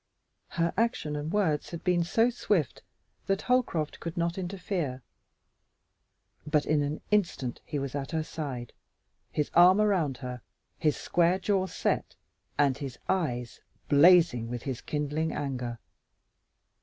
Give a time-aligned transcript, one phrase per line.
[0.49, 2.81] Her action and words had been so swift
[3.27, 5.03] that Holcroft could not interfere,
[6.47, 8.73] but in an instant he was at her side,
[9.31, 10.41] his arm around her,
[10.79, 12.15] his square jaw set,
[12.57, 15.77] and his eyes blazing with his kindling anger.